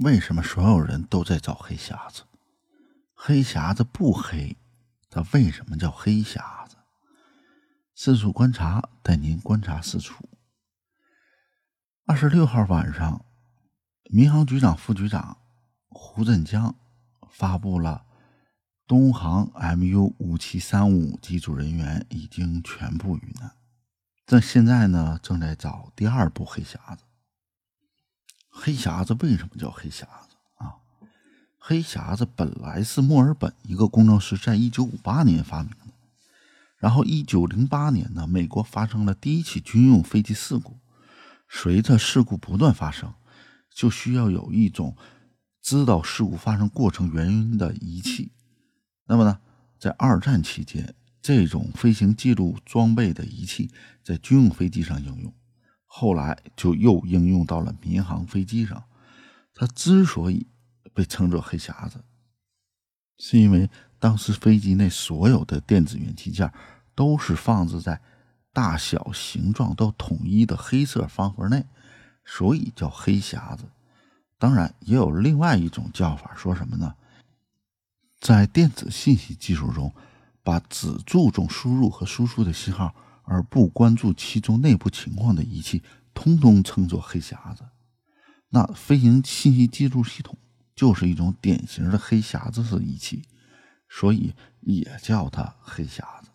[0.00, 2.22] 为什么所有人都在找黑匣子？
[3.14, 4.56] 黑匣子不黑，
[5.10, 6.76] 它为什么叫黑匣子？
[7.94, 10.26] 四处观察带您观察四处。
[12.06, 13.26] 二十六号晚上，
[14.04, 15.36] 民航局长、副局长
[15.90, 16.74] 胡振江
[17.28, 18.06] 发布了
[18.86, 23.52] 东航 MU 五七三五机组人员已经全部遇难。
[24.24, 27.04] 这现在呢，正在找第二部黑匣子。
[28.62, 30.76] 黑匣子为什么叫黑匣子啊？
[31.56, 35.94] 黑匣子本来是墨尔本一个工程师在一九五八年发明的，
[36.76, 40.76] 然后一九零八年呢，美国发生了第一起军用飞机事故。
[41.48, 43.14] 随着事故不断发生，
[43.74, 44.94] 就需要有一种
[45.62, 48.30] 知道事故发生过程原因的仪器。
[49.06, 49.40] 那么呢，
[49.78, 53.70] 在二战期间，这种飞行记录装备的仪器
[54.04, 55.32] 在军用飞机上应用。
[55.92, 58.84] 后来就又应用到了民航飞机上。
[59.52, 60.46] 它之所以
[60.94, 62.04] 被称作“黑匣子”，
[63.18, 66.50] 是因为当时飞机内所有的电子元器件
[66.94, 68.00] 都是放置在
[68.52, 71.66] 大小、形状都统一的黑色方盒内，
[72.24, 73.64] 所以叫“黑匣子”。
[74.38, 76.94] 当然，也有另外一种叫法，说什么呢？
[78.20, 79.92] 在电子信息技术中，
[80.42, 82.94] 把只注重输入和输出的信号。
[83.30, 87.62] 而不关注其中内部情况的仪器，通通称作黑匣子。
[88.48, 90.36] 那飞行信息记录系统
[90.74, 93.22] 就是一种典型的黑匣子式仪器，
[93.88, 96.30] 所以也叫它黑匣子。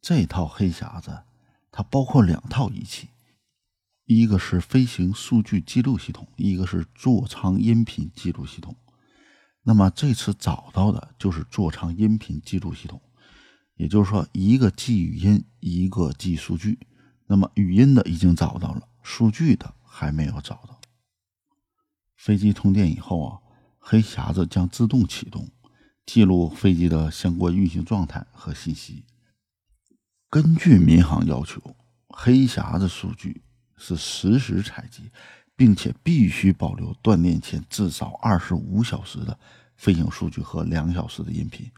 [0.00, 1.24] 这套黑匣子
[1.72, 3.08] 它包括两套仪器，
[4.04, 8.76] 一个是飞行数据记录系统，一个是座舱音频记录系统。
[9.64, 13.00] 那么这次找到的就是座舱音频记录系统。
[13.76, 16.78] 也就是说，一个记语音，一个记数据。
[17.26, 20.80] 那么语音的已经找到了，数据的还没有找到。
[22.16, 23.38] 飞机通电以后啊，
[23.78, 25.48] 黑匣子将自动启动，
[26.06, 29.04] 记录飞机的相关运行状态和信息。
[30.30, 31.76] 根据民航要求，
[32.08, 33.42] 黑匣子数据
[33.76, 35.10] 是实时采集，
[35.56, 39.38] 并且必须保留断电前至少二十五小时的
[39.76, 41.70] 飞行数据和两小时的音频。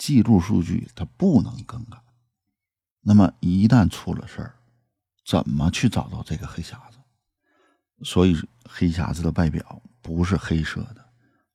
[0.00, 1.98] 记录数据它不能更改，
[3.02, 4.54] 那么一旦出了事儿，
[5.26, 6.98] 怎么去找到这个黑匣子？
[8.02, 8.34] 所以
[8.64, 11.04] 黑匣子的外表不是黑色的，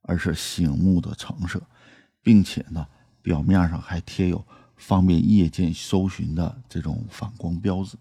[0.02, 1.60] 而是醒目的橙色，
[2.22, 2.86] 并且呢，
[3.20, 4.46] 表面上还贴有
[4.76, 7.96] 方便夜间搜寻的这种反光标志。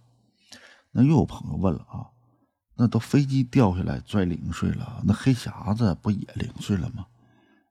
[0.91, 2.05] 那又有朋友问了啊，
[2.75, 7.07] 那都飞机掉下来摔零碎了，那黑匣子不也零碎了吗？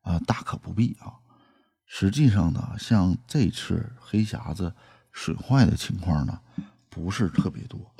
[0.02, 1.14] 啊，大可不必啊。
[1.96, 4.74] 实际上呢，像这次黑匣子
[5.12, 6.40] 损坏的情况呢，
[6.90, 7.94] 不是特别多，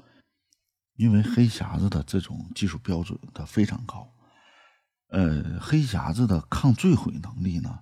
[0.97, 4.13] 因为黑匣子的这种技术标准它非常高。
[5.11, 7.79] 呃，黑匣子的抗坠毁能力呢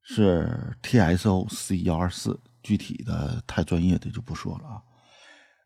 [0.00, 4.82] 是 TSO C 幺二四，具体的太专业的就不说了啊。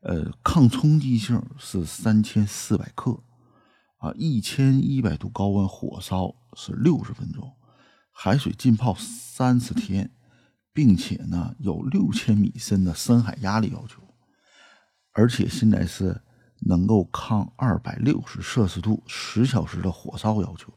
[0.02, 3.22] 呃，抗冲击性是三千四百克，
[3.98, 7.48] 啊，一千一百度高温火烧是六十分钟。
[8.16, 10.10] 海水浸泡三十天，
[10.72, 14.00] 并且呢有六千米深的深海压力要求，
[15.12, 16.22] 而且现在是
[16.60, 20.72] 能够抗二百六十摄氏度十小时的火烧要求，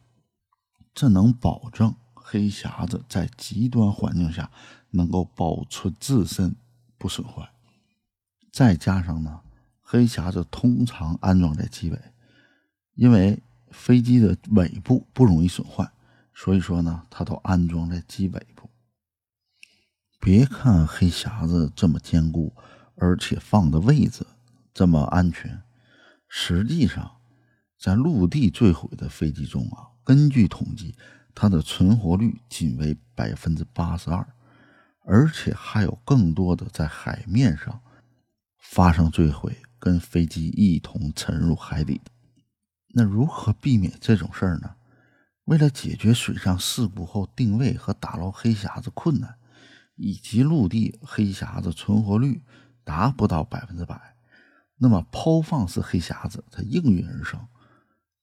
[0.94, 4.52] 这能保证黑匣子在极端环境下
[4.90, 6.56] 能够保存自身
[6.98, 7.48] 不损坏。
[8.52, 9.42] 再加上呢，
[9.82, 12.02] 黑匣子通常安装在机尾，
[12.96, 15.90] 因为飞机的尾部不容易损坏。
[16.40, 18.70] 所以说呢，它都安装在机尾部。
[20.20, 22.56] 别看黑匣子这么坚固，
[22.96, 24.24] 而且放的位置
[24.72, 25.64] 这么安全，
[26.28, 27.20] 实际上，
[27.80, 30.96] 在陆地坠毁的飞机中啊，根据统计，
[31.34, 34.36] 它的存活率仅为百分之八十二，
[35.06, 37.82] 而且还有更多的在海面上
[38.60, 42.00] 发生坠毁，跟飞机一同沉入海底。
[42.90, 44.76] 那如何避免这种事儿呢？
[45.48, 49.36] 为了解决水上事故后定位和打捞黑匣子困难，
[49.96, 52.42] 以及陆地黑匣子存活率
[52.84, 54.18] 达不到百分之百，
[54.76, 57.40] 那么抛放式黑匣子它应运而生。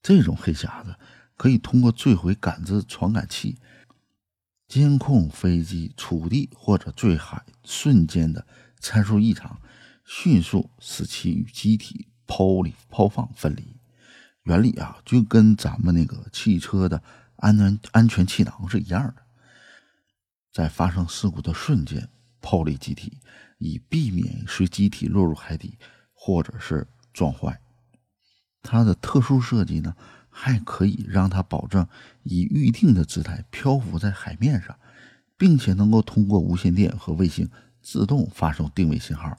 [0.02, 0.96] 这种黑匣子
[1.38, 3.56] 可以通过坠毁感知传感器
[4.68, 8.46] 监控飞机触地或者坠海瞬间的
[8.80, 9.58] 参数异常，
[10.04, 13.73] 迅速使其与机体抛离抛放分离。
[14.44, 17.02] 原理啊，就跟咱们那个汽车的
[17.36, 19.16] 安全安全气囊是一样的，
[20.52, 22.08] 在发生事故的瞬间
[22.40, 23.18] 抛离机体，
[23.58, 25.78] 以避免随机体落入海底
[26.12, 27.60] 或者是撞坏。
[28.62, 29.94] 它的特殊设计呢，
[30.28, 31.86] 还可以让它保证
[32.22, 34.78] 以预定的姿态漂浮在海面上，
[35.38, 37.50] 并且能够通过无线电和卫星
[37.82, 39.38] 自动发送定位信号。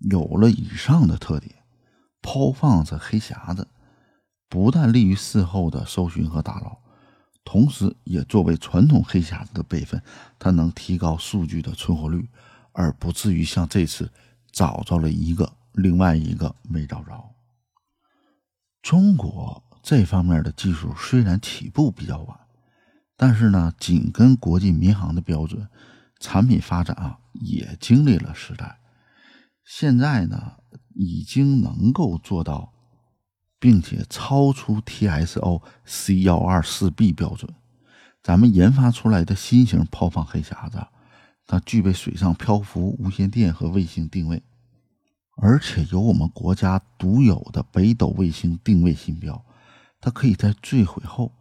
[0.00, 1.54] 有了以上的特点，
[2.20, 3.68] 抛放这黑匣子
[4.54, 6.78] 不但利于事后的搜寻和打捞，
[7.44, 10.00] 同时也作为传统黑匣子的备份，
[10.38, 12.28] 它能提高数据的存活率，
[12.70, 14.12] 而不至于像这次
[14.52, 17.34] 找着了一个，另外一个没找着。
[18.80, 19.60] 中国。
[19.82, 22.38] 这方面的技术虽然起步比较晚，
[23.16, 25.68] 但是呢，紧跟国际民航的标准，
[26.20, 28.78] 产品发展啊也经历了时代。
[29.64, 30.52] 现在呢，
[30.94, 32.72] 已经能够做到，
[33.64, 37.50] 并且超出 TSO C 幺二四 B 标准。
[38.22, 40.86] 咱们研发出来的新型抛放黑匣子，
[41.46, 44.42] 它具备水上漂浮、无线电和卫星定位，
[45.36, 49.42] 而且有我们国家独有的北斗卫星定位信标。
[49.98, 51.32] 它可以在坠毁后，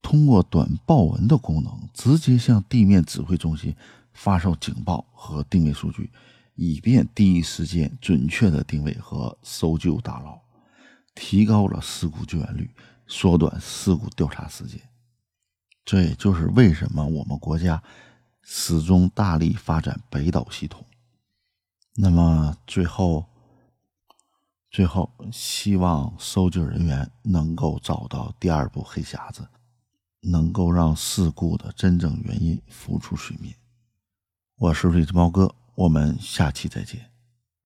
[0.00, 3.76] 通过短报文的功能，直接向地面指挥中心
[4.14, 6.10] 发送警报和定位数据，
[6.54, 10.40] 以便第一时间准确的定位和搜救打捞，
[11.14, 12.70] 提高了事故救援率，
[13.06, 14.80] 缩短事故调查时间。
[15.84, 17.82] 这也就是为什么我们国家
[18.42, 20.86] 始终大力发展北斗系统。
[21.94, 23.26] 那么最后。
[24.74, 29.46] 最后，希望搜救人员能够找到第二部黑匣子，
[30.22, 33.54] 能够让事故的真正原因浮出水面。
[34.56, 37.11] 我是瑞兹猫哥，我们下期再见。